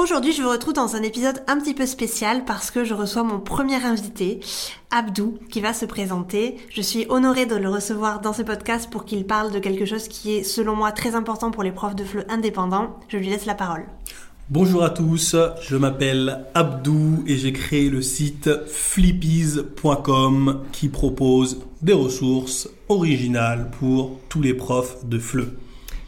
[0.00, 3.22] Aujourd'hui, je vous retrouve dans un épisode un petit peu spécial parce que je reçois
[3.22, 4.40] mon premier invité,
[4.90, 6.56] Abdou, qui va se présenter.
[6.70, 10.08] Je suis honorée de le recevoir dans ce podcast pour qu'il parle de quelque chose
[10.08, 12.98] qui est, selon moi, très important pour les profs de FLE indépendants.
[13.08, 13.84] Je lui laisse la parole.
[14.48, 21.92] Bonjour à tous, je m'appelle Abdou et j'ai créé le site flippies.com qui propose des
[21.92, 25.58] ressources originales pour tous les profs de FLE.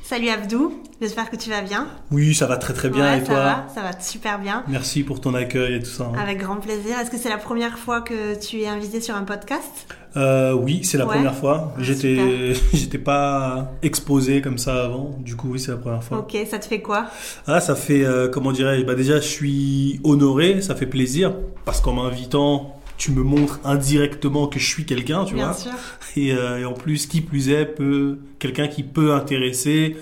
[0.04, 1.86] Salut Abdou, j'espère que tu vas bien.
[2.10, 3.34] Oui, ça va très très bien Ouais, et ça toi?
[3.36, 4.64] va, ça va super bien.
[4.68, 6.10] Merci pour ton accueil et tout ça.
[6.12, 6.18] hein.
[6.20, 6.98] Avec grand plaisir.
[6.98, 9.86] Est-ce que c'est la première fois que tu es invité sur un podcast?
[10.16, 11.14] Euh, oui, c'est la Ouais.
[11.14, 11.72] première fois.
[11.78, 15.16] Ah, J'étais, j'étais pas exposé comme ça avant.
[15.20, 16.18] Du coup, oui, c'est la première fois.
[16.18, 17.06] Ok, ça te fait quoi?
[17.46, 18.84] Ah, ça fait, euh, comment dirais-je?
[18.84, 21.32] Bah déjà, je suis honoré, ça fait plaisir
[21.64, 25.54] parce qu'en m'invitant, tu me montres indirectement que je suis quelqu'un, tu Bien vois.
[25.56, 25.72] sûr.
[26.16, 29.96] Et, euh, et en plus, qui plus est, peut quelqu'un qui peut intéresser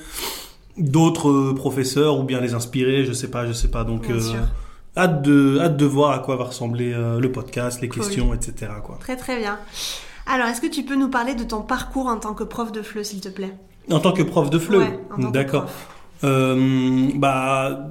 [0.77, 3.85] d'autres euh, professeurs ou bien les inspirer, je sais pas, je sais pas.
[3.85, 4.39] Donc, Bien euh, sûr.
[4.99, 8.03] hâte de hâte de voir à quoi va ressembler euh, le podcast, les Cool.
[8.03, 8.71] questions, etc.
[8.85, 8.99] Quoi.
[9.01, 9.59] Très très bien.
[10.27, 12.83] Alors, est-ce que tu peux nous parler de ton parcours en tant que prof de
[12.83, 13.55] FLE, s'il te plaît?
[13.91, 15.01] En tant que prof de FLE, Ouais,
[15.33, 15.67] d'accord.
[16.23, 17.89] Euh, bah,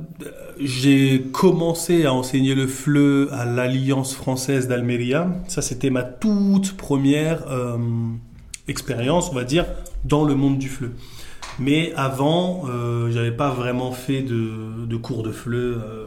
[0.60, 5.32] j'ai commencé à enseigner le FLE à l'Alliance française d'Almeria.
[5.48, 7.78] Ça, c'était ma toute première euh,
[8.68, 9.66] expérience, on va dire,
[10.04, 10.92] dans le monde du FLE.
[11.60, 16.06] Mais avant, euh, j'avais pas vraiment fait de, de cours de FLE euh,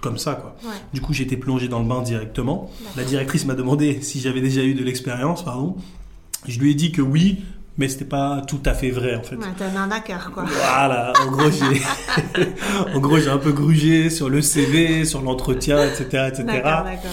[0.00, 0.56] comme ça, quoi.
[0.64, 0.76] Ouais.
[0.92, 2.70] Du coup, été plongé dans le bain directement.
[2.96, 5.76] La directrice m'a demandé si j'avais déjà eu de l'expérience, pardon.
[6.46, 7.40] Je lui ai dit que oui,
[7.78, 9.36] mais c'était pas tout à fait vrai, en fait.
[9.36, 10.44] Ouais, t'es un arnaqueur, quoi.
[10.44, 12.44] Voilà, en gros j'ai,
[12.94, 16.44] en gros j'ai un peu grugé sur le CV, sur l'entretien, etc., etc.
[16.44, 17.10] D'accord, d'accord.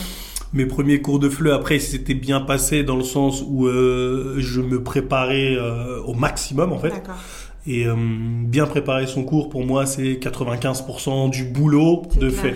[0.53, 4.61] Mes premiers cours de FLE après c'était bien passé dans le sens où euh, je
[4.61, 6.89] me préparais euh, au maximum en fait.
[6.89, 7.15] D'accord.
[7.67, 12.41] Et euh, bien préparer son cours pour moi c'est 95% du boulot C'est de clair.
[12.41, 12.55] fait.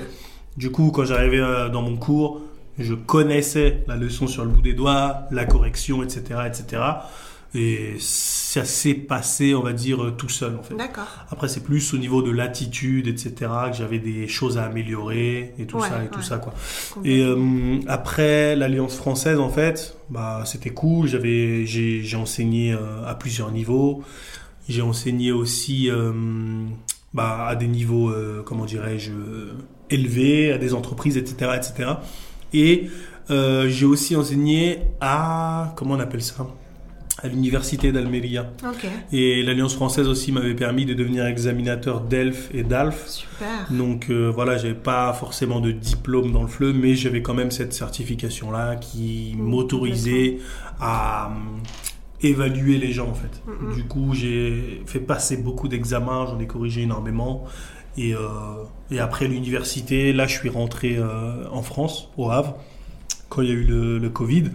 [0.55, 1.41] Du coup quand j'arrivais
[1.73, 2.41] dans mon cours,
[2.77, 6.81] je connaissais la leçon sur le bout des doigts, la correction, etc., etc.
[7.55, 10.75] Et ça s'est passé, on va dire, euh, tout seul en fait.
[10.75, 11.07] D'accord.
[11.31, 15.65] Après, c'est plus au niveau de l'attitude, etc., que j'avais des choses à améliorer et
[15.65, 16.53] tout Ouais, ça et tout ça quoi.
[17.03, 21.07] Et euh, après l'Alliance française, en fait, bah c'était cool.
[21.07, 24.03] J'avais, j'ai, j'ai enseigné euh, à plusieurs niveaux.
[24.67, 26.11] J'ai enseigné aussi euh,
[27.15, 28.13] bah, à des niveaux,
[28.45, 29.11] comment dirais-je,
[29.89, 31.93] élevés, à des entreprises, etc., etc.
[32.53, 32.89] Et
[33.27, 36.47] j'ai aussi enseigné à, comment on appelle ça,
[37.21, 38.51] à l'université d'Almeria.
[39.11, 43.07] Et l'Alliance française aussi m'avait permis de devenir examinateur d'ELF et d'ALF.
[43.07, 43.47] super.
[43.71, 47.51] Donc euh, voilà, j'avais pas forcément de diplôme dans le FLE, mais j'avais quand même
[47.51, 50.37] cette certification-là qui Mmh, m'autorisait
[50.79, 51.59] à hum,
[52.21, 53.41] évaluer les gens en fait.
[53.47, 53.75] Mhm.
[53.75, 57.45] Du coup, j'ai fait passer beaucoup d'examens, j'en ai corrigé énormément.
[57.97, 58.19] Et, euh,
[58.91, 62.57] et après l'université, là, je suis rentré euh, en France, au Havre,
[63.29, 64.45] quand il y a eu le, le Covid.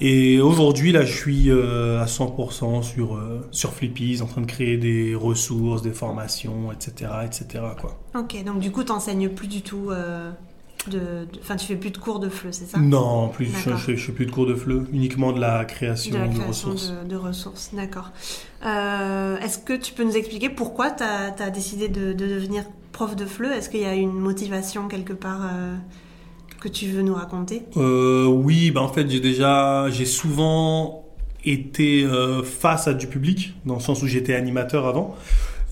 [0.00, 4.46] Et aujourd'hui, là, je suis euh, à 100% sur, euh, sur Flippies, en train de
[4.46, 8.00] créer des ressources, des formations, etc., etc., quoi.
[8.18, 10.30] Ok, donc du coup, t'enseignes plus du tout euh,
[10.90, 10.98] de...
[10.98, 12.78] de- Enfin, tu fais plus de cours de FLE, c'est ça?
[12.78, 16.16] Non, plus, je, je, fais- plus de cours de FLE, uniquement de la création de
[16.16, 16.92] de, la création ressources.
[17.04, 18.10] de, de ressources, d'accord.
[18.62, 23.26] Est-ce que tu peux nous expliquer pourquoi tu as, décidé de, de devenir prof de
[23.26, 23.52] FLE?
[23.52, 25.42] Est-ce qu'il y a une motivation quelque part
[26.64, 31.04] que tu veux nous raconter Euh, oui, bah en fait, j'ai déjà, j'ai souvent
[31.44, 35.14] été euh, face à du public, dans le sens où j'étais animateur avant.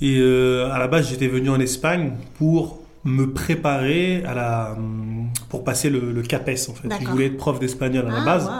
[0.02, 5.28] Et euh, à la base, j'étais venu en Espagne pour me préparer à la, hum,
[5.48, 6.88] pour passer le, le CAPES en fait.
[7.00, 8.50] Je voulais être prof d'espagnol à la Ah, base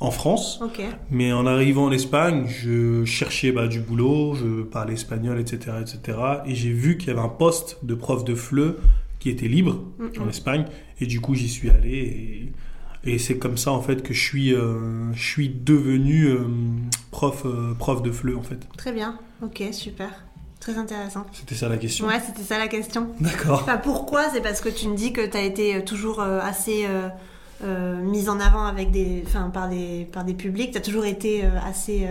[0.00, 0.60] en France,
[1.10, 6.18] mais en arrivant en Espagne, je cherchais bah, du boulot, je parlais espagnol, etc., etc.
[6.46, 8.74] Et j'ai vu qu'il y avait un poste de prof de FLE
[9.26, 9.82] qui était libre
[10.20, 10.66] en Espagne,
[11.00, 12.52] et du coup j'y suis allé.
[13.04, 16.44] Et, et c'est comme ça en fait que je suis, euh, je suis devenu euh,
[17.10, 18.68] prof, euh, prof de FLE en fait.
[18.76, 19.18] très bien.
[19.42, 20.10] Ok, super.
[20.60, 21.26] Très intéressant.
[21.32, 22.06] C'était ça la question.
[22.06, 23.08] Ouais, c'était ça la question.
[23.18, 23.62] D'accord.
[23.64, 24.30] Enfin, pourquoi?
[24.32, 26.86] C'est parce que tu me dis que tu as été toujours assez
[27.60, 30.70] mise en avant avec des, enfin, par, des, par des publics.
[30.70, 32.08] Tu as toujours été assez,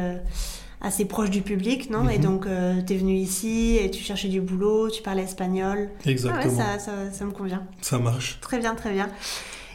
[0.86, 2.08] assez proche du public, non?
[2.10, 2.24] Et Mhm.
[2.24, 2.48] donc,
[2.86, 5.90] tu es venu ici et tu cherchais du boulot, tu parlais espagnol.
[5.92, 6.56] Ah ouais, Exactement.
[6.58, 7.64] ça, ça, ça me convient.
[7.82, 8.40] ça marche.
[8.42, 9.10] Très bien, très bien.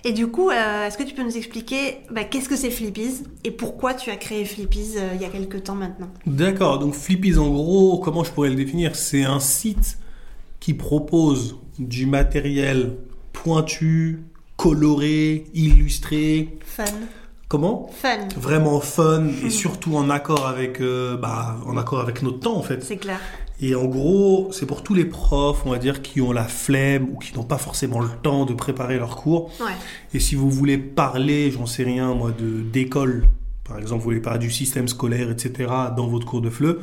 [0.03, 3.23] Et du coup, euh, est-ce que tu peux nous expliquer bah, qu'est-ce que c'est Flippies
[3.45, 6.09] et pourquoi tu as créé Flippies euh, il y a quelques temps maintenant?
[6.27, 8.97] D'accord, donc Flippies en gros, comment je pourrais le définir?
[8.97, 9.99] C'est un site
[10.59, 12.97] qui propose du matériel
[13.35, 14.23] pointu,
[14.57, 16.57] coloré, illustré.
[16.65, 16.85] Fun.
[17.51, 18.29] Comment Fun.
[18.37, 22.63] Vraiment fun et surtout en accord avec, euh, bah, en accord avec notre temps en
[22.63, 22.81] fait.
[22.85, 23.19] C'est clair.
[23.61, 27.09] Et en gros, c'est pour tous les profs, on va dire, qui ont la flemme
[27.13, 29.51] ou qui n'ont pas forcément le temps de préparer leurs cours.
[29.61, 29.73] Ouais.
[30.15, 33.27] Et si vous voulez parler, j'en sais rien, moi, de d'école,
[33.65, 36.79] par exemple, vous voulez parler du système scolaire, etc., dans votre cours de FLE,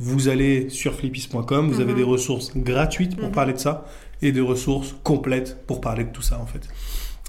[0.00, 1.98] vous allez sur flippies.com, vous avez Mhm.
[1.98, 3.34] des ressources gratuites pour Mhm.
[3.34, 3.86] parler de ça
[4.20, 6.68] et des ressources complètes pour parler de tout ça, en fait.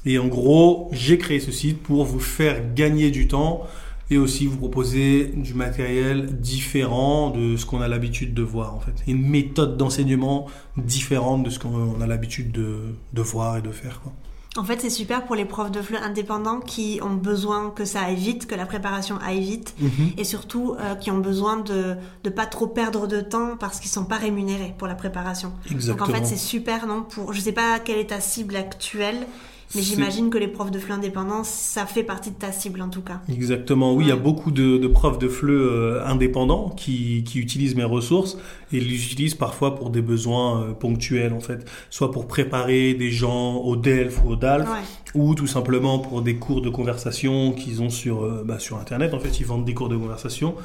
[0.06, 3.68] Et en gros, j'ai créé ce site pour vous faire gagner du temps
[4.12, 8.80] et aussi vous proposer du matériel différent de ce qu'on a l'habitude de voir, en
[8.80, 8.94] fait.
[9.08, 10.48] Une méthode d'enseignement
[10.78, 14.14] différente de ce qu'on a l'habitude de, de voir et de faire, quoi.
[14.58, 18.02] En fait, c'est super pour les profs de FLE indépendants qui ont besoin que ça
[18.02, 19.76] aille vite, que la préparation aille vite.
[20.18, 23.92] Et surtout, euh, qui ont besoin de ne pas trop perdre de temps parce qu'ils
[23.92, 25.54] sont pas rémunérés pour la préparation.
[25.70, 26.08] Exactement.
[26.08, 29.28] Donc en fait, c'est super, non pour, Je sais pas quelle est ta cible actuelle,
[29.76, 32.90] mais j'imagine que les profs de FLE indépendants, ça fait partie de ta cible en
[32.90, 33.22] tout cas.
[33.32, 37.40] Exactement, oui, il y a beaucoup de, de profs de FLE euh, indépendants qui, qui
[37.40, 38.38] utilisent mes ressources
[38.74, 42.94] et ils les utilisent parfois pour des besoins euh, ponctuels en fait, soit pour préparer
[42.96, 44.80] des gens au DELF ou au DALF, Ouais.
[45.22, 49.14] ou tout simplement pour des cours de conversation qu'ils ont sur, euh, bah, sur Internet.
[49.14, 50.56] En fait, ils vendent des cours de conversation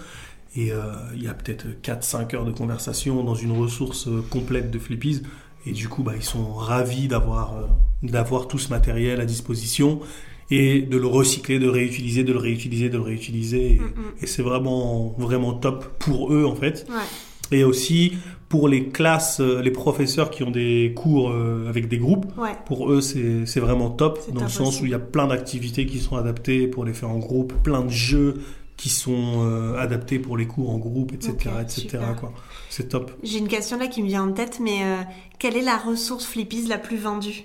[0.57, 0.71] et
[1.17, 5.23] il y a peut-être 4-5 heures de conversation dans une ressource complète de Flippies.
[5.66, 7.62] Et du coup, bah, ils sont ravis d'avoir euh,
[8.02, 10.00] d'avoir tout ce matériel à disposition
[10.50, 13.72] et de le recycler, de le réutiliser, de le réutiliser, de le réutiliser.
[13.72, 14.22] Et, Mm, mm.
[14.22, 16.87] et c'est vraiment, vraiment top pour eux, en fait.
[16.90, 17.56] Ouais.
[17.58, 18.12] Et aussi
[18.49, 22.26] pour les classes, euh, les professeurs qui ont des cours euh, avec des groupes.
[22.38, 22.50] Ouais.
[22.66, 24.82] Pour eux, c'est c'est vraiment top, dans top le sens aussi.
[24.82, 27.82] où il y a plein d'activités qui sont adaptées pour les faire en groupe, plein
[27.82, 28.34] de jeux
[28.76, 31.37] qui sont euh, adaptés pour les cours en groupe, etc.
[32.19, 32.32] Quoi.
[32.69, 33.12] C'est top.
[33.23, 34.97] J'ai une question là qui me vient en tête, mais euh,
[35.38, 37.44] quelle est la ressource Flippies la plus vendue?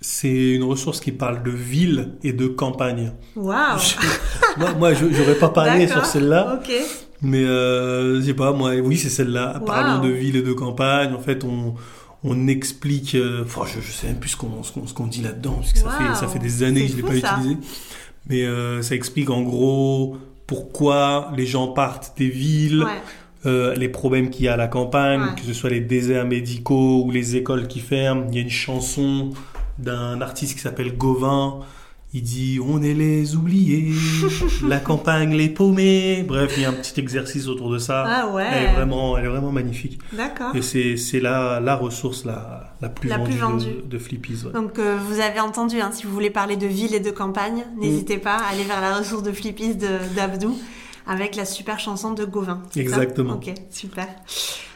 [0.00, 3.12] C'est une ressource qui parle de ville et de campagne.
[3.34, 3.78] Waouh
[4.56, 6.72] moi, moi je j'aurais pas parlé sur celle-là, Ok.
[7.22, 9.58] mais euh, je sais pas, moi, oui, c'est celle-là.
[9.58, 9.66] Wow.
[9.66, 11.12] Parlons de ville et de campagne.
[11.12, 11.74] En fait, on,
[12.22, 13.16] on explique.
[13.16, 15.54] euh, enfin, je, je sais même plus ce qu'on ce qu'on ce qu'on dit là-dedans,
[15.54, 17.36] parce que ça, fait, ça fait des années que je l'ai pas ça.
[17.40, 17.56] utilisé.
[18.28, 20.16] Mais euh, ça explique en gros
[20.48, 22.82] pourquoi les gens partent des villes.
[22.82, 22.90] Ouais.
[23.46, 25.34] euh, les problèmes qu'il y a à la campagne, Ouais.
[25.36, 28.26] que ce soit les déserts médicaux ou les écoles qui ferment.
[28.30, 29.30] Il y a une chanson
[29.78, 31.60] d'un artiste qui s'appelle Gauvin.
[32.14, 33.92] Il dit On est les oubliés,
[34.66, 36.24] la campagne les paumés.
[36.26, 38.04] Bref, il y a un petit exercice autour de ça.
[38.08, 38.46] Ah ouais.
[38.50, 39.98] Elle est vraiment, elle est vraiment magnifique.
[40.14, 40.56] D'accord.
[40.56, 43.64] Et c'est, c'est la, la ressource la, la plus La vendue, plus vendue.
[43.66, 44.38] De, de Flippies.
[44.46, 44.52] ouais.
[44.52, 47.64] Donc euh, vous avez entendu, hein, si vous voulez parler de ville et de campagne,
[47.76, 47.80] Mm.
[47.80, 50.56] n'hésitez pas à aller vers la ressource de Flippies de- d'Abdou
[51.06, 52.62] avec la super chanson de Gauvin.
[52.74, 53.34] Exactement.
[53.34, 54.06] Ok, super.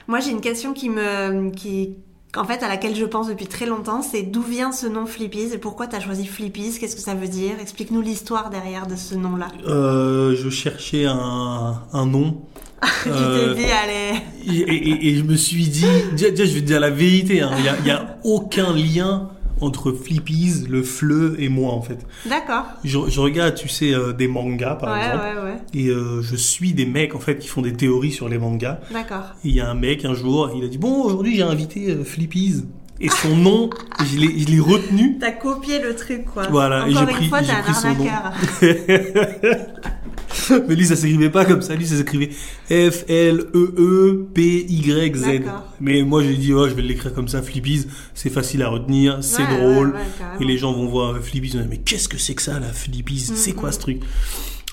[0.06, 1.96] Moi j'ai une question qui me, qui,
[2.36, 5.50] en fait à laquelle je pense depuis très longtemps, c'est d'où vient ce nom Flippies
[5.52, 7.52] et pourquoi tu as choisi Flippies Qu'est-ce que ça veut dire?
[7.60, 9.48] Explique-nous l'histoire derrière de ce nom-là.
[9.68, 12.40] Euh, je cherchais un, un nom.
[13.02, 14.18] tu Euh, t'es dit allez.
[14.46, 17.40] Et, et- et je me suis dit, déjà, déjà, je vais te dire la vérité,
[17.42, 19.28] hein, il n'y a aucun lien
[19.62, 21.98] entre Flippies, le fleu et moi en fait.
[22.28, 22.64] D'accord.
[22.84, 25.58] Je, je regarde, tu sais, euh, des mangas par ouais, exemple, ouais, ouais.
[25.74, 28.80] et euh, je suis des mecs en fait qui font des théories sur les mangas.
[28.92, 29.34] D'accord.
[29.44, 32.04] Il y a un mec un jour, il a dit bon aujourd'hui j'ai invité euh,
[32.04, 32.64] Flippies
[33.00, 33.70] et son nom,
[34.04, 35.18] je l'ai retenu.
[35.18, 36.46] T'as copié le truc quoi.
[36.48, 38.06] Voilà, j'ai une pris- fois, j'ai t'es un son nom.
[40.68, 42.30] Mais lui ça s'écrivait pas comme ça, lui ça s'écrivait
[42.70, 45.24] F L E E P Y Z.
[45.26, 45.64] D'accord.
[45.80, 49.18] Mais moi j'ai dit oh je vais l'écrire comme ça Flippies, c'est facile à retenir,
[49.22, 49.88] c'est Ouais, drôle.
[49.88, 50.36] ouais, ouais.
[50.40, 52.68] Et les gens vont voir Flippies, vont dire, mais qu'est-ce que c'est que ça, la
[52.72, 53.18] Flippies?
[53.34, 53.74] C'est quoi Mhm.
[53.74, 54.00] ce truc?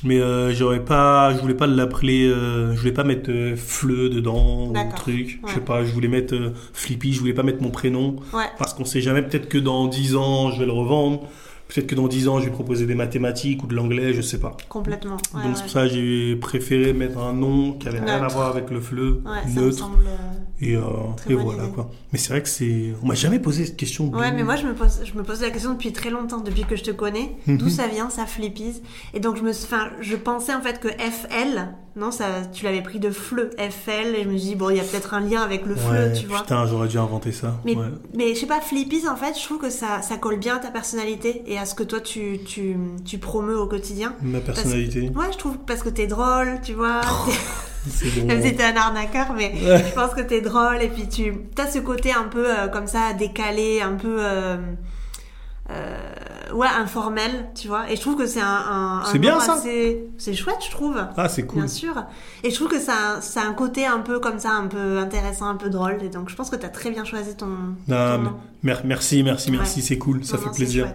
[0.02, 4.10] Mais euh, j'aurais pas, je voulais pas l'appeler, euh, je voulais pas mettre euh, Fleu
[4.10, 5.40] dedans ou truc.
[5.46, 5.66] Je sais Ouais.
[5.66, 8.46] pas, je voulais mettre euh, Flippy, je voulais pas mettre mon prénom Ouais.
[8.58, 9.22] parce qu'on sait jamais.
[9.24, 11.28] Peut-être que dans 10 ans, je vais le revendre.
[11.70, 14.40] Peut-être que dans 10 ans, je vais proposer des mathématiques ou de l'anglais, je sais
[14.40, 14.58] pas.
[14.70, 15.18] Complètement.
[15.36, 15.52] Ouais, Donc ouais.
[15.56, 18.34] c'est pour ça que j'ai préféré mettre un nom qui avait rien à Neutre.
[18.34, 19.78] voir avec le fleu, Ouais, ça me neutre.
[19.78, 19.98] semble.
[20.62, 20.82] Et, euh,
[21.30, 21.72] et voilà idée.
[21.74, 21.90] quoi.
[22.12, 24.10] Mais c'est vrai que c'est, on m'a jamais posé cette question.
[24.12, 26.64] Ouais, mais moi je me pose, je me pose la question depuis très longtemps, depuis
[26.66, 27.58] que je te connais, Mhm.
[27.58, 28.82] d'où ça vient, ça flippies.
[29.14, 32.82] Et donc je me, enfin, je pensais en fait que FL, non, ça, tu l'avais
[32.82, 35.22] pris de fleu, FL, et je me suis dit bon, il y a peut-être un
[35.22, 36.42] lien avec le fleu, Ouais, tu vois.
[36.42, 37.60] Putain, j'aurais dû inventer ça.
[37.64, 37.86] Mais, ouais.
[38.18, 40.60] mais je sais pas, Flippies, en fait, je trouve que ça, ça colle bien à
[40.60, 42.76] ta personnalité et à ce que toi tu, tu,
[43.06, 44.14] tu promeus au quotidien.
[44.22, 45.10] Ma personnalité.
[45.16, 47.00] Ouais, je trouve parce que t'es drôle, tu vois.
[48.22, 48.28] bon.
[48.28, 49.84] Même si t'es un arnaqueur, mais Ouais.
[49.90, 52.88] je pense que t'es drôle et puis tu as ce côté un peu euh, comme
[52.88, 54.58] ça décalé, un peu euh,
[55.72, 55.98] euh,
[56.54, 57.92] ouais, informel, tu vois.
[57.92, 59.54] Et je trouve que c'est un, un, un C'est bien, ça.
[59.54, 60.98] assez- C'est chouette, je trouve.
[61.16, 61.60] Ah, c'est cool.
[61.60, 61.94] Bien sûr.
[62.44, 64.98] Et je trouve que ça, ça a un côté un peu comme ça, un peu
[64.98, 65.98] intéressant, un peu drôle.
[66.02, 67.48] Et donc, je pense que tu as très bien choisi ton,
[67.92, 68.34] Ah, ton nom.
[68.64, 69.86] mer- merci, merci, merci, Ouais.
[69.86, 70.88] c'est cool, ça Non, fait non, plaisir.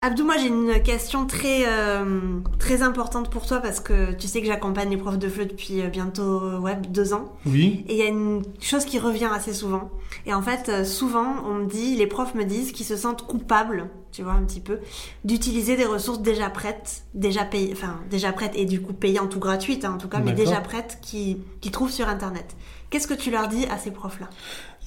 [0.00, 4.40] Abdou, moi j'ai une question très euh, très importante pour toi parce que tu sais
[4.40, 7.36] que j'accompagne les profs de flûte depuis euh, bientôt euh, ouais, deux ans.
[7.46, 9.90] Oui, Et il y a une chose qui revient assez souvent.
[10.24, 13.90] Et en fait, souvent, on me dit, les profs me disent qu'ils se sentent coupables,
[14.12, 14.78] tu vois, un petit peu,
[15.24, 19.40] d'utiliser des ressources déjà prêtes, déjà payées, enfin, déjà prêtes et du coup payantes ou
[19.40, 22.56] gratuites, hein, en tout cas, mais déjà prêtes, qui, qui trouvent sur Internet.
[22.90, 24.30] Qu'est-ce que tu leur dis à ces profs-là?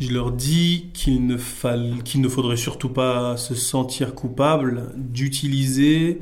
[0.01, 6.19] Je leur dis qu'il ne, ne faudrait surtout pas se sentir coupable d'utiliser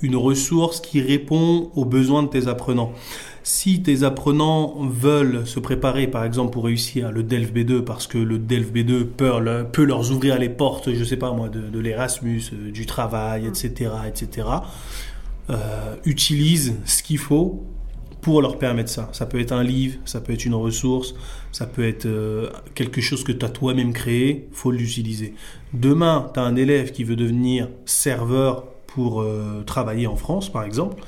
[0.00, 2.92] une ressource qui répond aux besoins de tes apprenants.
[3.42, 8.18] Si tes apprenants veulent se préparer, par exemple, pour réussir le DELF B2, parce que
[8.18, 11.62] le DELF B2 peut, le- peut leur ouvrir les portes, je sais pas moi, de,
[11.62, 14.46] de l'Erasmus, euh, du travail, etc., etc.,
[15.50, 15.56] euh,
[16.04, 17.64] utilise ce qu'il faut
[18.20, 19.08] pour leur permettre ça.
[19.12, 21.14] Ça peut être un livre, ça peut être une ressource,
[21.52, 25.34] ça peut être euh, quelque chose que tu as toi-même créé, faut l'utiliser.
[25.72, 30.64] Demain, tu as un élève qui veut devenir serveur pour euh, travailler en France, par
[30.64, 31.02] exemple,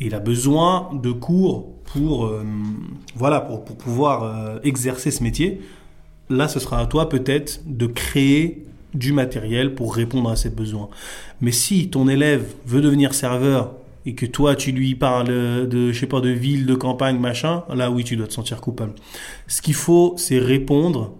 [0.00, 2.42] et il a besoin de cours pour, euh,
[3.14, 5.60] voilà, pour, pour pouvoir exercer ce métier.
[6.30, 8.64] Là, ce sera à toi peut-être de créer
[8.94, 10.88] du matériel pour répondre à ses besoins.
[11.40, 13.74] Mais si ton élève veut devenir serveur
[14.06, 15.28] et que toi tu lui parles
[15.68, 18.60] de je sais pas de ville, de campagne, machin, là oui tu dois te sentir
[18.60, 18.94] coupable.
[19.46, 21.14] Ce qu'il faut, c'est répondre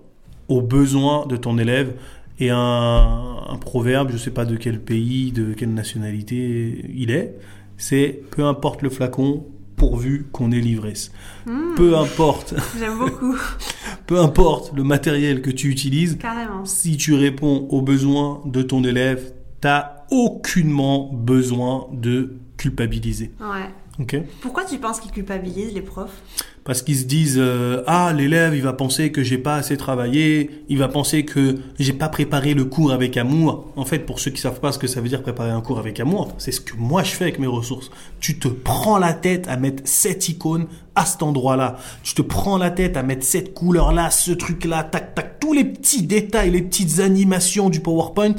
[0.49, 1.95] aux besoins de ton élève
[2.39, 7.35] et un, un proverbe, je sais pas de quel pays, de quelle nationalité il est,
[7.77, 9.45] c'est peu importe le flacon
[9.77, 11.11] pourvu qu'on ait l'ivresse.
[11.47, 13.35] Hmm, Peu importe, J'aime beaucoup,
[14.07, 16.65] peu importe le matériel que tu utilises, carrément.
[16.65, 23.33] si tu réponds aux besoins de ton élève, t'as aucunement besoin de culpabiliser.
[23.41, 23.71] Ouais.
[23.99, 26.23] Ok Pourquoi tu penses qu'ils culpabilisent les profs?
[26.65, 30.51] Parce qu'ils se disent euh, ah l'élève il va penser que j'ai pas assez travaillé,
[30.69, 33.73] il va penser que j'ai pas préparé le cours avec amour.
[33.77, 35.79] En fait, pour ceux qui savent pas ce que ça veut dire préparer un cours
[35.79, 37.91] avec amour, c'est ce que moi je fais avec mes ressources.
[38.21, 41.77] Tu te prends la tête à mettre cette icône à cet endroit-là.
[42.03, 45.65] Tu te prends la tête à mettre cette couleur-là, ce truc-là, tac tac, tous les
[45.65, 48.37] petits détails, les petites animations du PowerPoint.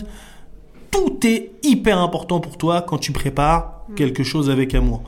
[0.92, 5.02] Tout est hyper important pour toi quand tu prépares quelque chose avec amour.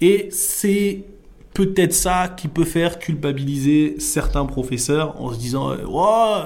[0.00, 1.04] Et c'est
[1.54, 6.38] peut-être ça qui peut faire culpabiliser certains professeurs en se disant euh, oh,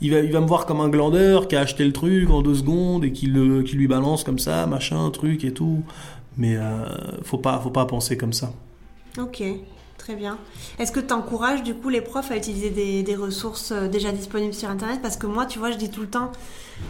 [0.00, 2.42] il, va, il va me voir comme un glandeur qui a acheté le truc en
[2.42, 5.82] deux secondes et qui, le, qui lui balance comme ça, machin, truc et tout.
[6.36, 6.86] Mais euh,
[7.22, 8.52] faut, pas, faut pas penser comme ça.
[9.18, 9.42] Ok,
[10.10, 10.38] très bien.
[10.80, 14.10] Est-ce que tu encourages du coup les profs à utiliser des, des ressources euh, déjà
[14.10, 14.98] disponibles sur Internet?
[15.00, 16.32] Parce que moi, tu vois, je dis tout le temps,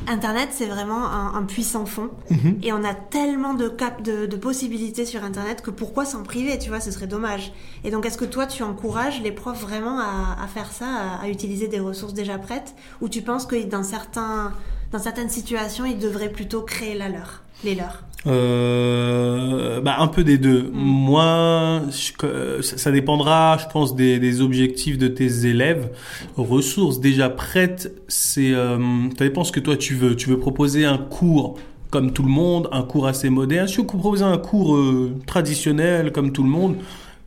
[0.09, 2.09] Internet, c'est vraiment un, un puissant fond.
[2.31, 2.61] Mhm.
[2.63, 6.59] Et on a tellement de, cap de, de possibilités sur Internet que pourquoi s'en priver,
[6.59, 7.53] tu vois, ce serait dommage.
[7.85, 11.25] Et donc, est-ce que toi, tu encourages les profs vraiment à, à faire ça, à,
[11.25, 12.75] à utiliser des ressources déjà prêtes?
[13.03, 14.55] Ou tu penses que dans, certains,
[14.93, 20.25] dans certaines situations, ils devraient plutôt créer la leur, les leurs Euh, bah, un peu
[20.25, 20.65] des deux.
[20.65, 20.71] Mm.
[20.75, 25.91] Moi, je- euh, ça dépendra, je pense, des, des objectifs de tes élèves.
[26.37, 28.79] Ressources déjà prêtes, c'est, euh,
[29.19, 30.17] ça dépend ce que toi tu veux.
[30.17, 31.59] Tu veux proposer un cours
[31.91, 33.67] comme tout le monde, un cours assez moderne.
[33.67, 36.77] Si tu veux proposer un cours euh, traditionnel comme tout le monde,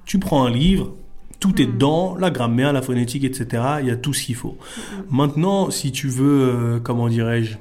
[0.05, 0.91] tu prends un livre.
[1.39, 1.73] Tout est Mm.
[1.73, 3.63] dedans, la grammaire, la phonétique, etc.
[3.81, 4.57] Il y a tout ce qu'il faut.
[5.09, 7.55] Maintenant, si tu veux, comment dirais-je,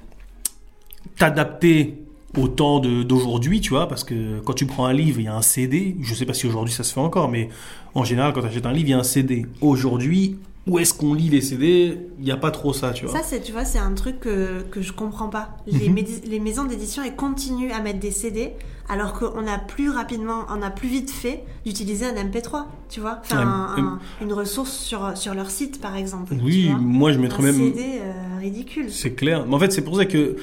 [1.19, 2.02] t'adapter
[2.39, 5.35] au temps d'aujourd'hui, tu vois, parce que quand tu prends un livre, il y a
[5.37, 5.97] un CD.
[6.01, 7.49] Je sais pas si aujourd'hui ça se fait encore, mais
[7.95, 9.45] en général, quand tu achètes un livre, il y a un CD.
[9.61, 13.15] Aujourd'hui, où est-ce qu'on lit les CD Il n'y a pas trop ça, tu vois.
[13.19, 15.57] Ça, c'est, tu vois, c'est un truc que, que je comprends pas.
[15.67, 16.05] Les, Mhm.
[16.27, 18.53] les maisons d'édition, elles continuent à mettre des CD,
[18.89, 23.19] alors qu'on a plus rapidement, on a plus vite fait d'utiliser un MP3, tu vois.
[23.23, 26.35] Enfin, Ouais, un- un- une ressource sur, sur leur site, par exemple.
[26.43, 27.55] oui, moi je un mettrais même.
[27.57, 28.87] CD euh, ridicule.
[28.91, 29.45] C'est clair.
[29.47, 30.37] Mais en fait, c'est pour ça que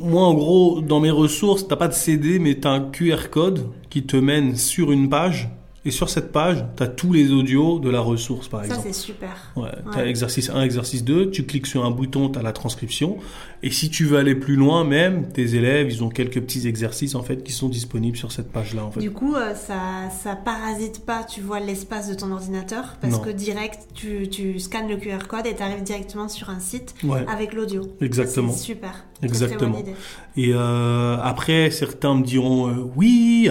[0.00, 3.70] moi, en gros, dans mes ressources, t'as pas de CD, mais t'as un QR code
[3.90, 5.48] qui te mène sur une page.
[5.84, 8.82] Et sur cette page, t'as tous les audios de la ressource, par Ça, exemple.
[8.86, 9.52] c'est super.
[9.56, 10.08] Ouais, Ouais.
[10.08, 13.16] exercice 1, exercice 2, tu cliques sur un bouton, t'as la transcription.
[13.64, 17.16] Et si tu veux aller plus loin, même, tes élèves, ils ont quelques petits exercices,
[17.16, 19.00] en fait, qui sont disponibles sur cette page-là, en fait.
[19.00, 23.18] Du coup, euh, ça, ça parasite pas, tu vois, l'espace de ton ordinateur, parce Non.
[23.18, 26.94] que direct, tu, tu scannes le QR code et tu arrives directement sur un site
[27.02, 27.82] Ouais, avec l'audio.
[28.00, 28.52] exactement.
[28.52, 28.90] C'est super.
[29.14, 29.70] Très, très Exactement.
[29.70, 29.94] bonne idée.
[30.36, 33.48] Et euh, après, certains me diront, euh, oui,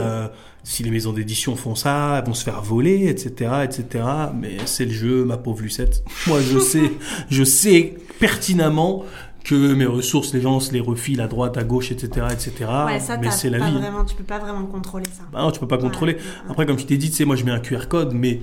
[0.63, 4.03] si les maisons d'édition font ça, elles vont se faire voler, etc., etc.
[4.35, 6.03] Mais c'est le jeu, ma pauvre Lucette.
[6.27, 6.91] Moi, je sais,
[7.29, 9.03] je sais pertinemment
[9.43, 12.53] que mes ressources, les gens se les refilent à droite, à gauche, etc., etc.
[12.85, 13.73] Ouais, ça, mais c'est la vie.
[13.73, 15.23] Vraiment, tu peux pas vraiment contrôler ça.
[15.33, 16.13] Bah non, tu peux pas contrôler.
[16.13, 16.19] Ouais.
[16.51, 18.39] Après, comme je t'ai dit, tu sais, moi je mets un QR code, mais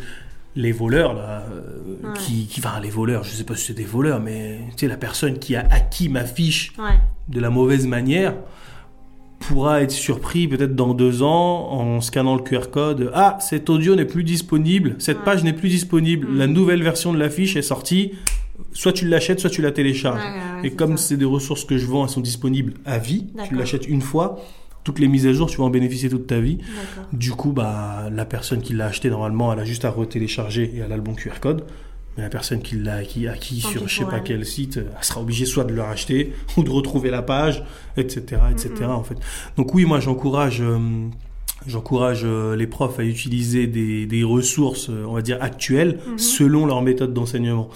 [0.56, 2.18] les voleurs, là, euh, Ouais.
[2.18, 4.88] qui, qui, enfin, les voleurs, je sais pas si c'est des voleurs, mais tu sais,
[4.88, 6.72] la personne qui a acquis ma fiche
[7.28, 8.34] de la mauvaise manière
[9.48, 13.10] pourra être surpris peut-être dans deux ans en scannant le QR code.
[13.14, 15.24] Ah, cet audio n'est plus disponible, cette Ouais.
[15.24, 16.38] page n'est plus disponible, Mm.
[16.38, 18.12] la nouvelle version de la fiche est sortie.
[18.72, 20.20] Soit tu l'achètes, soit tu la télécharges.
[20.20, 22.98] Ouais, ouais, ouais, Et comme c'est des ressources que je vends, elles sont disponibles à
[22.98, 23.26] vie.
[23.48, 24.38] Tu l'achètes une fois,
[24.84, 26.58] toutes les mises à jour, tu vas en bénéficier toute ta vie.
[27.12, 30.78] Du coup, bah, la personne qui l'a acheté, normalement, elle a juste à retélécharger et
[30.78, 31.64] elle a le bon QR code.
[32.18, 34.22] Mais la personne qui l'a acquis, acquis sur je sais pas elle.
[34.24, 37.62] quel site, elle sera obligée soit de le racheter ou de retrouver la page,
[37.96, 38.72] etc., etc.
[38.88, 39.16] En fait.
[39.56, 40.78] Donc oui, moi j'encourage, euh,
[41.66, 46.18] j'encourage euh, les profs à utiliser des, des ressources, euh, on va dire actuelles, Mhm.
[46.18, 47.68] selon leur méthode d'enseignement.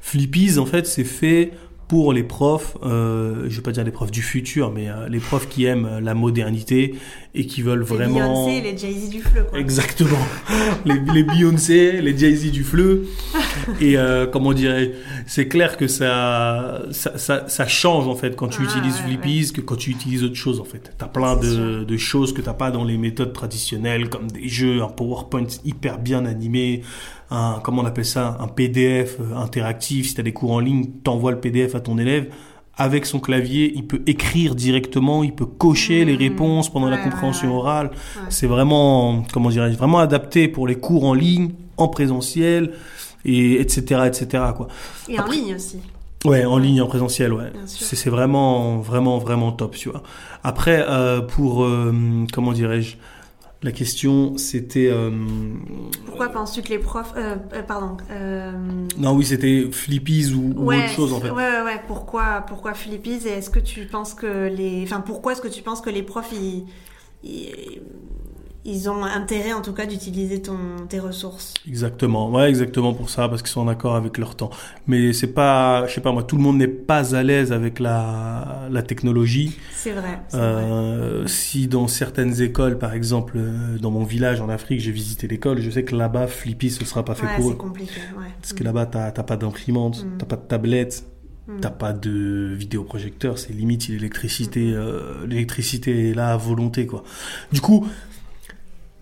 [0.00, 1.52] Flippies, en fait, c'est fait
[1.88, 5.18] pour les profs, euh, je vais pas dire les profs du futur, mais euh, les
[5.18, 6.94] profs qui aiment euh, la modernité
[7.34, 8.44] et qui veulent vraiment.
[8.46, 9.58] Beyoncé les Jay-Z du fleu, quoi.
[9.58, 10.24] Exactement.
[10.84, 13.08] les, les Beyoncé, les Jay-Z du fleu.
[13.80, 14.92] Et euh, comment dirais
[15.26, 19.02] c'est clair que ça, ça, ça, ça change en fait quand tu Ah, utilises ouais,
[19.18, 20.92] Flippies que quand tu utilises autre chose en fait.
[20.98, 24.48] T'as plein C'est de, de choses que t'as pas dans les méthodes traditionnelles comme des
[24.48, 26.82] jeux, un PowerPoint hyper bien animé,
[27.30, 30.08] un, comment on appelle ça, un PDF euh, interactif.
[30.08, 32.28] Si t'as des cours en ligne, t'envoies le PDF à ton élève.
[32.76, 36.18] Avec son clavier, il peut écrire directement, il peut cocher les Mmh.
[36.18, 37.60] réponses pendant la compréhension ouais, ouais.
[37.60, 37.90] orale.
[38.30, 42.72] C'est vraiment, comment dirais-je, vraiment adapté pour les cours en ligne, en présentiel,
[43.24, 44.02] et etc.
[44.06, 44.44] etc.
[44.56, 44.68] quoi.
[45.08, 45.78] Et en ligne aussi.
[46.24, 47.50] Ouais, en ligne, en présentiel, ouais.
[47.66, 50.02] C'est vraiment, vraiment, vraiment top, tu vois.
[50.42, 51.94] Après, euh, pour, euh,
[52.30, 52.96] comment dirais-je,
[53.62, 55.10] la question, c'était, euh,
[56.06, 57.12] Pourquoi penses-tu que les profs...
[57.16, 57.96] Euh, euh, pardon.
[58.98, 61.30] Non, oui, c'était Flippies ou, ou ouais, autre chose en fait.
[61.30, 61.80] Ouais, ouais, ouais.
[61.86, 64.82] Pourquoi, pourquoi Philippies Et est-ce que tu penses que les...
[64.82, 66.64] Enfin, pourquoi est-ce que tu penses que les profs, ils...
[67.22, 67.80] ils...
[68.64, 70.56] ils ont intérêt, en tout cas, d'utiliser ton,
[70.88, 74.50] tes ressources Exactement, ouais, exactement pour ça, parce qu'ils sont en accord avec leur temps.
[74.86, 77.78] Mais c'est pas, je sais pas moi, tout le monde n'est pas à l'aise avec
[77.78, 79.56] la, la technologie.
[79.72, 80.18] C'est vrai.
[80.28, 80.46] c'est vrai.
[80.46, 85.26] Euh, si dans certaines écoles, par exemple, euh, dans mon village en Afrique, j'ai visité
[85.26, 87.56] l'école, je sais que là-bas, Flippy, ce sera pas fait Ouais, pour c'est eux.
[87.56, 88.00] compliqué.
[88.18, 88.26] Ouais.
[88.40, 90.18] Parce que là-bas, t'as pas d'imprimante, Mm.
[90.18, 91.04] t'as pas de tablette,
[91.48, 91.60] Mm.
[91.60, 93.94] t'as pas de vidéoprojecteur, c'est limite si Mm.
[93.96, 97.02] l'électricité, euh, l'électricité est là à volonté, quoi.
[97.52, 97.86] Du coup,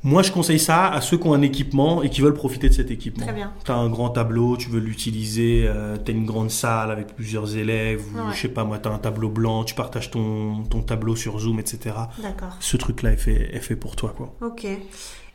[0.04, 2.74] moi, je conseille ça à ceux qui ont un équipement et qui veulent profiter de
[2.74, 3.24] cet équipement.
[3.24, 3.52] Très bien.
[3.64, 8.02] T'as un grand tableau, tu veux l'utiliser, euh, t'as une grande salle avec plusieurs élèves,
[8.14, 8.34] ou Ouais.
[8.34, 11.58] je sais pas moi, t'as un tableau blanc, tu partages ton, ton tableau sur Zoom,
[11.58, 11.96] etc.
[12.22, 12.56] D'accord.
[12.60, 14.32] Ce truc-là est fait, est fait pour toi, quoi.
[14.40, 14.66] Ok.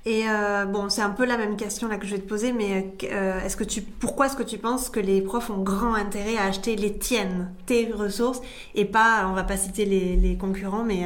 [0.05, 2.51] Et euh, bon, c'est un peu la même question là que je vais te poser,
[2.51, 5.93] mais euh, est-ce que tu, pourquoi est-ce que tu penses que les profs ont grand
[5.93, 8.41] intérêt à acheter les tiennes, tes ressources,
[8.75, 11.05] et pas, on va pas citer les, les concurrents, mais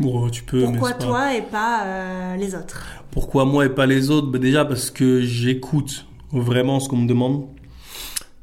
[0.00, 2.86] euh, Bon, tu peux, mais pourquoi pas- toi et pas euh, les autres?
[3.10, 4.28] Pourquoi moi et pas les autres?
[4.28, 7.46] Bah Déjà parce que j'écoute vraiment ce qu'on me demande.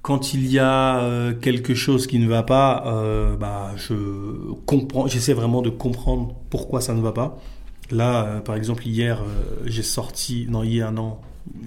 [0.02, 3.94] Quand il y a euh, quelque chose qui ne va pas, euh, bah, je
[4.66, 7.40] comprends, j'essaie vraiment de comprendre pourquoi ça ne va pas.
[7.92, 9.22] Là, par exemple, hier,
[9.66, 11.18] j'ai sorti, non, hier, non,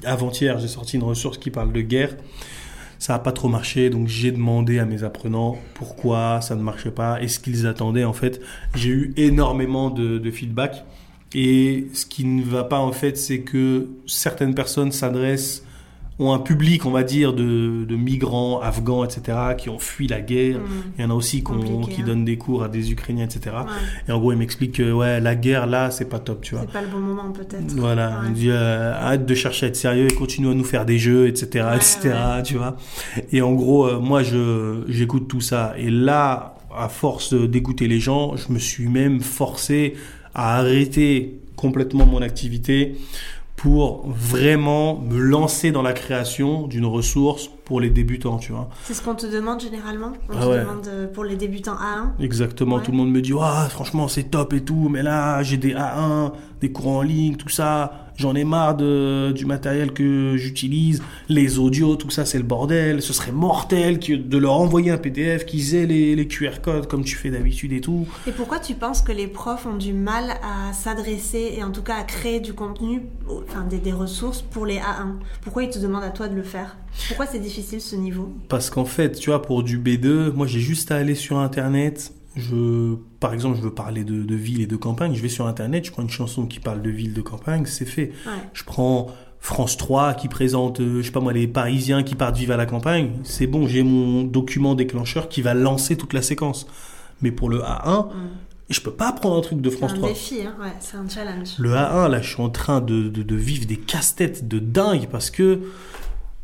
[0.04, 2.16] avant-hier, j'ai sorti une ressource qui parle de guerre.
[2.98, 6.90] Ça n'a pas trop marché, donc j'ai demandé à mes apprenants pourquoi ça ne marchait
[6.90, 8.04] pas et ce qu'ils attendaient.
[8.04, 8.40] En fait,
[8.74, 10.84] j'ai eu énormément de, de feedback.
[11.34, 15.65] Et ce qui ne va pas, en fait, c'est que certaines personnes s'adressent,
[16.18, 20.20] ont un public, on va dire, de, de migrants, afghans, etc., qui ont fui la
[20.22, 20.58] guerre.
[20.60, 20.92] Hmm.
[20.98, 22.06] Il y en a aussi Compliqué, qui hein.
[22.06, 23.54] donnent des cours à des Ukrainiens, etc.
[23.58, 23.72] Ouais,
[24.08, 26.64] Et en gros, ils m'expliquent que ouais, la guerre, là, c'est pas top, tu vois.
[26.66, 27.70] c'est pas le bon moment peut-être.
[27.76, 28.26] Voilà, Ouais.
[28.28, 30.98] on dit euh, arrête de chercher à être sérieux et continue à nous faire des
[30.98, 32.76] jeux, etc., Ouais, etc., tu vois.
[33.32, 35.74] Et en gros, euh, moi, je j'écoute tout ça.
[35.76, 39.94] Et là, à force d'écouter les gens, je me suis même forcé
[40.34, 42.96] à arrêter complètement mon activité
[43.56, 48.68] pour vraiment me lancer dans la création d'une ressource pour les débutants, tu vois.
[48.84, 50.12] C'est ce qu'on te demande généralement?
[50.28, 50.60] On Ah te ouais.
[50.60, 52.82] demande euh, pour les débutants A1 Exactement, Ouais.
[52.82, 55.72] tout le monde me dit ah franchement c'est top et tout, mais là j'ai des
[55.74, 61.02] A1, des cours en ligne, tout ça, j'en ai marre de, du matériel que j'utilise,
[61.28, 64.98] les audios, tout ça c'est le bordel, ce serait mortel que de leur envoyer un
[64.98, 68.06] PDF, qu'ils aient les, les QR codes comme tu fais d'habitude et tout.
[68.26, 71.82] Et pourquoi tu penses que les profs ont du mal à s'adresser et en tout
[71.82, 75.78] cas à créer du contenu, enfin des, des ressources pour les A1 Pourquoi ils te
[75.78, 76.76] demandent à toi de le faire?
[77.08, 78.32] Pourquoi c'est difficile ce niveau?
[78.48, 82.12] Parce qu'en fait, tu vois, pour du B2, moi j'ai juste à aller sur internet.
[82.36, 85.14] Je, par exemple, je veux parler de, de ville et de campagne.
[85.14, 87.86] Je vais sur internet, je prends une chanson qui parle de ville, de campagne, c'est
[87.86, 88.12] fait.
[88.26, 88.32] Ouais.
[88.52, 89.06] Je prends
[89.40, 92.56] France 3 qui présente, euh, je sais pas moi, les Parisiens qui partent vivre à
[92.56, 96.66] la campagne, c'est bon, j'ai mon document déclencheur qui va lancer toute la séquence.
[97.22, 98.08] Mais pour le A1,
[98.68, 100.08] je peux pas prendre un truc de France C'est un 3.
[100.10, 101.54] défi, hein, ouais, c'est un challenge.
[101.58, 105.08] Le A1, là, je suis en train de, de, de vivre des casse-têtes de dingue
[105.10, 105.60] parce que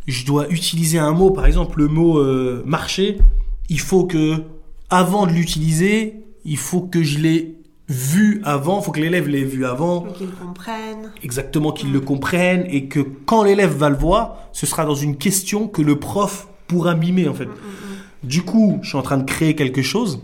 [0.06, 3.18] je dois utiliser un mot, par exemple le mot euh, marché.
[3.68, 4.42] Il faut que,
[4.92, 7.56] avant de l'utiliser, il faut que je l'ai
[7.88, 11.10] vu avant, il faut que l'élève l'ait vu avant, Faut qu'ils comprennent.
[11.22, 15.16] exactement qu'il le comprenne et que quand l'élève va le voir, ce sera dans une
[15.16, 17.48] question que le prof pourra mimer en fait.
[18.22, 20.20] Du coup, je suis en train de créer quelque chose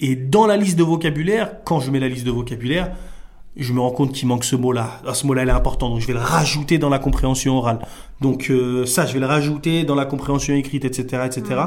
[0.00, 2.92] et dans la liste de vocabulaire, quand je mets la liste de vocabulaire,
[3.56, 5.00] je me rends compte qu'il manque ce mot-là.
[5.06, 7.80] Ah, ce mot-là, il est important, donc je vais le rajouter dans la compréhension orale.
[8.20, 11.60] Donc euh, ça, je vais le rajouter dans la compréhension écrite, etc., etc.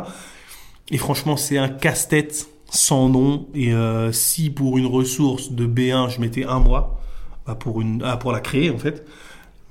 [0.94, 3.48] Et franchement, c'est un casse-tête sans nom.
[3.56, 7.02] Et euh, si pour une ressource de B1, je mettais un mois,
[7.48, 9.04] bah pour une, ah, pour la créer en fait.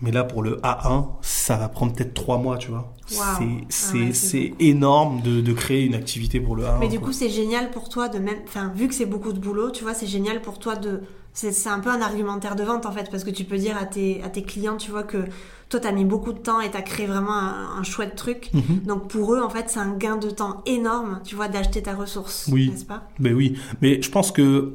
[0.00, 2.92] Mais là, pour le A1, ça va prendre peut-être trois mois, tu vois.
[3.16, 3.60] Waouh.
[3.68, 6.78] C'est, Ah ouais, énorme de, de créer une activité pour le A1.
[6.80, 7.08] Mais du quoi.
[7.08, 8.38] coup, c'est génial pour toi de même.
[8.48, 11.02] Enfin, vu que c'est beaucoup de boulot, tu vois, c'est génial pour toi de.
[11.34, 13.86] C'est un peu un argumentaire de vente en fait, parce que tu peux dire à
[13.86, 15.24] tes, à tes clients, tu vois, que
[15.70, 18.50] toi, t'as mis beaucoup de temps et t'as créé vraiment un, un chouette truc.
[18.52, 18.80] Mhm.
[18.86, 21.94] Donc pour eux, en fait, c'est un gain de temps énorme, tu vois, d'acheter ta
[21.94, 22.48] ressource.
[22.52, 22.68] Oui.
[22.70, 23.08] N'est-ce pas?
[23.18, 24.74] Ben oui, mais je pense que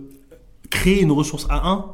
[0.71, 1.85] créer une ressource A1,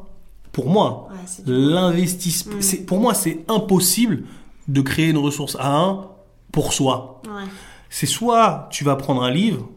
[0.53, 2.61] pour moi, Ouais, l'investissement, Mm.
[2.61, 4.23] c'est pour moi c'est impossible
[4.67, 6.07] de créer une ressource A1
[6.53, 7.21] pour soi.
[7.25, 7.43] Ouais.
[7.89, 9.67] C'est soit tu vas prendre un livre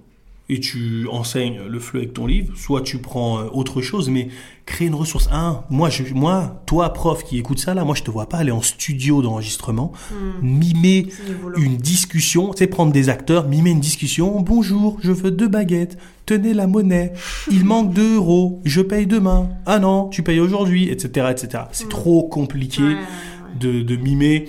[0.48, 4.28] et tu enseignes le fleu avec ton livre, soit tu prends euh, autre chose, mais
[4.64, 8.02] créer une ressource A1, moi, je, moi, toi prof qui écoute ça là, moi je
[8.02, 9.92] te vois pas aller en studio d'enregistrement,
[10.42, 11.59] mimer du boulot.
[11.59, 14.40] une discussion, tu sais, prendre des acteurs, mimer une discussion.
[14.40, 15.98] Bonjour, je veux deux baguettes.
[16.26, 17.12] Tenez la monnaie.
[17.50, 18.61] Il manque deux euros.
[18.64, 19.48] Je paye demain.
[19.64, 21.64] Ah non, tu payes aujourd'hui, etc., etc.
[21.72, 23.00] C'est trop compliqué Ouais, ouais, ouais.
[23.61, 24.48] de, de mimer.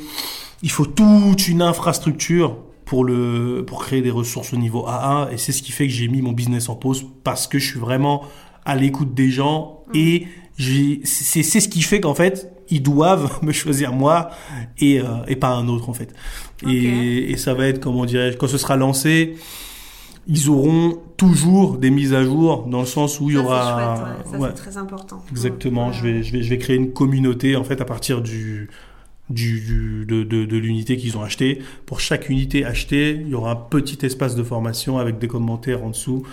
[0.63, 2.57] Il faut toute une infrastructure
[2.87, 5.93] pour le pour créer des ressources au niveau A1 et c'est ce qui fait que
[5.93, 8.23] j'ai mis mon business en pause parce que je suis vraiment
[8.65, 10.25] à l'écoute des gens et
[10.57, 14.29] j'ai c'est c'est ce qui fait qu'en fait ils doivent me choisir moi
[14.79, 16.15] et euh, et pas un autre en fait
[16.65, 19.35] et, et ça va être comment dirais-je quand ce sera lancé
[20.29, 24.25] ils auront toujours des mises à jour dans le sens où il y aura chouette,
[24.25, 24.31] ouais.
[24.31, 24.49] Ça, ouais.
[24.55, 25.23] c'est très important.
[25.31, 25.93] Exactement, Ouais.
[25.93, 28.69] je vais, je vais, je vais créer une communauté en fait à partir du,
[29.29, 31.61] du, du- de, de, l'unité qu'ils ont acheté.
[31.85, 35.83] Pour chaque unité achetée, il y aura un petit espace de formation avec des commentaires
[35.83, 36.23] en dessous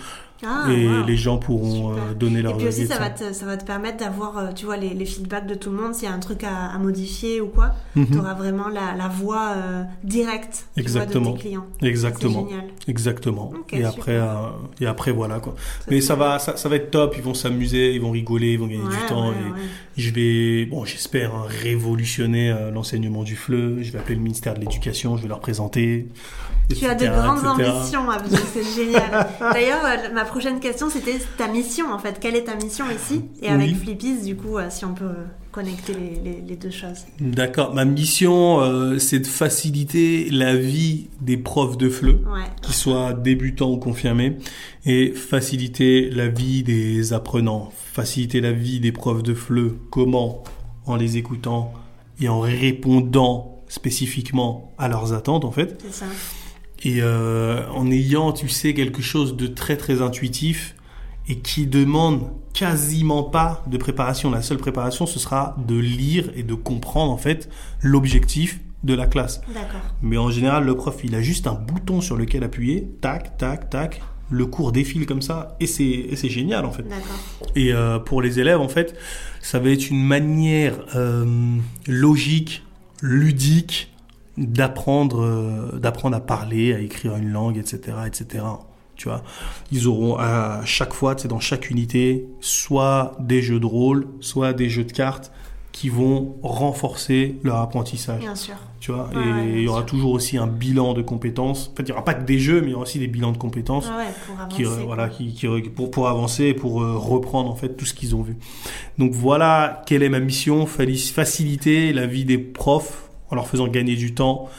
[0.45, 1.05] Ah, et wow.
[1.05, 3.55] les gens pourront euh, donner leur Et puis aussi, avis, ça va, te, ça va
[3.57, 5.93] te permettre d'avoir, euh, tu vois, les, les feedbacks de tout le monde.
[5.95, 8.07] S'il y a un truc à, à modifier ou quoi, Mhm.
[8.11, 11.31] tu auras vraiment la, la voix euh, directe tu vois, Exactement.
[11.31, 11.65] de tes clients.
[11.81, 12.43] Exactement.
[12.47, 12.69] C'est génial.
[12.87, 13.53] Exactement.
[13.71, 14.25] Et après, euh,
[14.81, 15.55] et après voilà quoi.
[15.89, 17.13] Mais ça va, ça, ça va être top.
[17.17, 19.29] Ils vont s'amuser, ils vont rigoler, ils vont gagner Ouais, du temps.
[19.29, 19.59] ouais, et ouais.
[19.97, 23.79] je vais, bon, j'espère hein, révolutionner l'enseignement du FLE.
[23.81, 25.15] Je vais appeler le ministère de l'Éducation.
[25.17, 26.07] Je vais leur présenter.
[26.75, 27.69] Tu as de grandes etc.
[27.69, 28.01] ambitions,
[28.51, 29.27] c'est génial.
[29.39, 29.81] D'ailleurs,
[30.15, 32.19] ma prochaine question, c'était ta mission, en fait.
[32.19, 33.73] Quelle est ta mission ici Et avec Oui.
[33.75, 35.05] Flippies, du coup, euh, si on peut
[35.53, 37.05] connecter les, les- les deux choses.
[37.21, 37.73] D'accord.
[37.73, 42.41] Ma mission, euh, c'est de faciliter la vie des profs de FLE, Ouais.
[42.61, 44.35] qu'ils soient débutants ou confirmés,
[44.85, 49.77] et faciliter la vie des apprenants, faciliter la vie des profs de FLE.
[49.89, 50.43] Comment
[50.85, 51.71] En les écoutant
[52.19, 55.81] et en répondant spécifiquement à leurs attentes, en fait.
[55.81, 56.05] C'est ça.
[56.83, 60.75] Et euh, en ayant, tu sais, quelque chose de très très intuitif
[61.27, 64.31] et qui demande quasiment pas de préparation.
[64.31, 67.49] La seule préparation, ce sera de lire et de comprendre en fait
[67.81, 69.41] l'objectif de la classe.
[70.01, 73.69] Mais en général, le prof, il a juste un bouton sur lequel appuyer, tac, tac,
[73.69, 74.01] tac.
[74.31, 76.85] Le cours défile comme ça et c'est génial en fait.
[77.55, 78.95] Et euh, pour les élèves, en fait,
[79.41, 81.57] ça va être une manière euh,
[81.87, 82.63] logique,
[83.01, 83.94] ludique
[84.37, 88.43] d'apprendre, euh, d'apprendre à parler, à écrire une langue, etc., etc.
[88.95, 89.23] Tu vois,
[89.73, 94.53] ils auront à chaque fois, c'est dans chaque unité, soit des jeux de rôle, soit
[94.53, 95.31] des jeux de cartes
[95.73, 98.55] qui vont renforcer leur apprentissage Bien sûr.
[98.79, 99.09] tu vois.
[99.13, 99.85] Ouais, et ouais, il y aura sûr.
[99.87, 101.69] toujours aussi un bilan de compétences.
[101.73, 103.07] En fait, il n'y aura pas que des jeux, mais il y aura aussi des
[103.09, 104.55] bilans de compétences ouais, pour avancer.
[104.55, 107.83] qui, euh, voilà, qui, qui- pour, pour avancer et pour euh, reprendre en fait tout
[107.83, 108.37] ce qu'ils ont vu.
[108.97, 113.95] Donc voilà quelle est ma mission faciliter la vie des profs en leur faisant gagner
[113.95, 114.49] du temps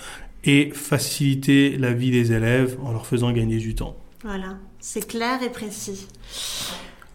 [0.45, 3.97] et faciliter la vie des élèves en leur faisant gagner du temps.
[4.23, 6.07] Voilà, c'est clair et précis.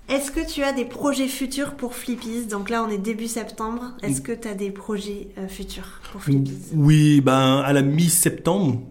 [0.10, 2.46] Est-ce que tu as des projets futurs pour Flippies?
[2.46, 3.94] Donc là, on est début septembre.
[4.04, 6.58] Est-ce que tu as des projets euh, futurs pour Flippies?
[6.74, 8.82] Oui, ben à la mi-septembre,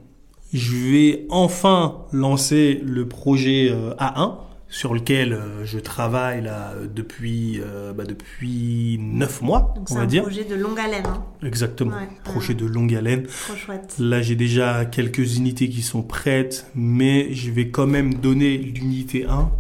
[0.55, 4.37] je vais enfin lancer le projet euh, A1,
[4.71, 9.95] sur lequel euh, je travaille là depuis euh, bah, depuis neuf mois, Donc on c'est
[9.97, 10.23] va un dire.
[10.23, 11.07] projet de longue haleine.
[11.07, 11.25] Hein.
[11.45, 11.97] Exactement.
[11.97, 12.55] Ouais, Projet ouais.
[12.55, 13.25] de longue haleine.
[13.27, 13.97] Trop chouette.
[13.99, 19.27] Là, j'ai déjà quelques unités qui sont prêtes, mais je vais quand même donner l'unité
[19.27, 19.51] 1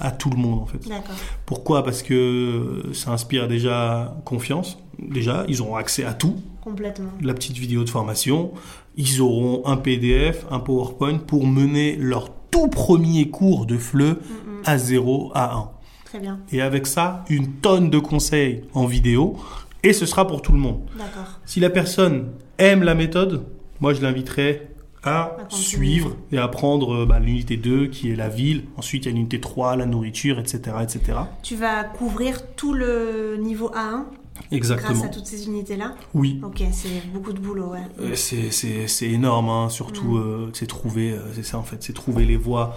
[0.00, 0.88] à tout le monde en fait.
[0.88, 1.14] D'accord.
[1.46, 1.84] Pourquoi?
[1.84, 4.78] Parce que ça inspire déjà confiance.
[4.98, 6.36] Déjà, ils auront accès à tout.
[6.62, 7.10] Complètement.
[7.20, 8.52] La petite vidéo de formation.
[8.96, 14.12] Ils auront un PDF, un PowerPoint pour mener leur tout premier cours de FLE Mm,
[14.12, 14.62] mm.
[14.64, 15.70] à 0 à 1.
[16.04, 16.38] Très bien.
[16.52, 19.36] Et avec ça, une tonne de conseils en vidéo.
[19.82, 20.80] Et ce sera pour tout le monde.
[20.96, 21.40] D'accord.
[21.46, 23.44] Si la personne aime la méthode,
[23.80, 24.68] moi je l'inviterai
[25.02, 28.64] à suivre et à prendre euh, bah, l'unité 2 qui est la ville.
[28.76, 30.76] Ensuite il y a l'unité 3, la nourriture, etc.
[30.80, 31.18] etc.
[31.42, 34.04] Tu vas couvrir tout le niveau A1
[34.50, 34.90] Exactement.
[34.92, 36.40] grâce à toutes ces unités-là Oui.
[36.44, 37.78] Ok, c'est beaucoup de boulot, ouais.
[38.00, 40.22] Euh, C'est, c'est, c'est énorme, hein, surtout, Mm.
[40.22, 42.76] euh, c'est trouver, euh, c'est ça en fait, c'est trouver les voies,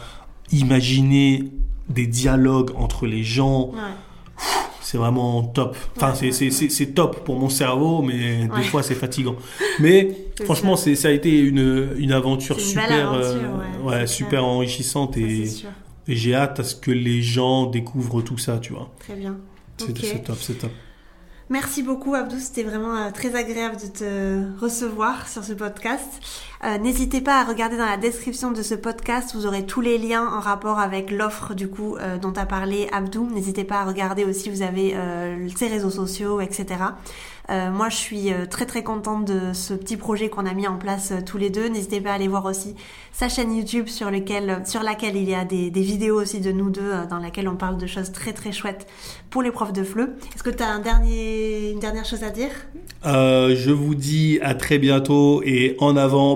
[0.51, 1.45] imaginer
[1.89, 3.79] des dialogues entre les gens, Ouais.
[4.81, 5.75] c'est vraiment top.
[5.95, 9.35] Enfin, Ouais, c'est, top pour mon cerveau, mais des fois c'est fatigant.
[9.79, 10.15] Mais
[10.45, 10.83] franchement, ça.
[10.85, 14.45] c'est, ça a été une, une aventure une super, aventure, euh, super clair.
[14.45, 15.45] enrichissante et,
[16.09, 18.89] j'ai hâte à ce que les gens découvrent tout ça, tu vois.
[18.99, 19.35] Très bien.
[19.77, 20.71] C'est top, c'est top.
[21.49, 26.19] Merci beaucoup Abdou, c'était vraiment euh, très agréable de te recevoir sur ce podcast.
[26.63, 29.97] Euh, N'hésitez pas à regarder dans la description de ce podcast, vous aurez tous les
[29.97, 33.29] liens en rapport avec l'offre du coup euh, dont a parlé Abdou.
[33.31, 36.77] N'hésitez pas à regarder aussi, vous avez euh, ses réseaux sociaux, etc.
[37.49, 41.13] Moi, je suis très très contente de ce petit projet qu'on a mis en place
[41.25, 41.69] tous les deux.
[41.69, 42.75] N'hésitez pas à aller voir aussi
[43.13, 47.19] sa chaîne YouTube sur, laquelle il y a des, vidéos aussi de nous deux dans
[47.19, 48.85] laquelle on parle de choses très très chouettes
[49.29, 50.17] pour les profs de FLE.
[50.35, 52.49] Est-ce que tu as une dernière chose à dire?
[53.05, 56.35] Je vous dis à très bientôt et en avant